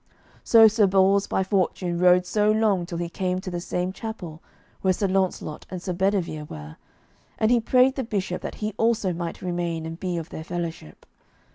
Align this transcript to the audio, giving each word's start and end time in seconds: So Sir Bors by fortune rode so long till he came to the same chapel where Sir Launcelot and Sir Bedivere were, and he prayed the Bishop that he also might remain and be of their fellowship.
So 0.43 0.67
Sir 0.67 0.87
Bors 0.87 1.27
by 1.27 1.43
fortune 1.43 1.99
rode 1.99 2.25
so 2.25 2.49
long 2.51 2.87
till 2.87 2.97
he 2.97 3.07
came 3.07 3.39
to 3.41 3.51
the 3.51 3.59
same 3.61 3.93
chapel 3.93 4.41
where 4.81 4.93
Sir 4.93 5.07
Launcelot 5.07 5.67
and 5.69 5.79
Sir 5.79 5.93
Bedivere 5.93 6.45
were, 6.49 6.77
and 7.37 7.51
he 7.51 7.59
prayed 7.59 7.93
the 7.93 8.03
Bishop 8.03 8.41
that 8.41 8.55
he 8.65 8.73
also 8.77 9.13
might 9.13 9.43
remain 9.43 9.85
and 9.85 9.99
be 9.99 10.17
of 10.17 10.29
their 10.29 10.43
fellowship. 10.43 11.05